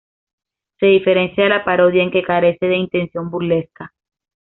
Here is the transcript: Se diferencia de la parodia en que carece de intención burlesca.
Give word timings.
Se 0.79 0.87
diferencia 0.87 1.43
de 1.43 1.51
la 1.51 1.63
parodia 1.63 2.01
en 2.01 2.09
que 2.09 2.23
carece 2.23 2.65
de 2.65 2.75
intención 2.75 3.29
burlesca. 3.29 3.93